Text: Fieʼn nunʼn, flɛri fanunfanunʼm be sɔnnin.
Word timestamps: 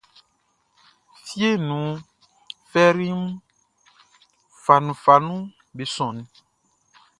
Fieʼn 1.25 1.59
nunʼn, 1.67 2.01
flɛri 2.69 3.09
fanunfanunʼm 4.63 5.41
be 5.75 5.83
sɔnnin. 5.95 6.27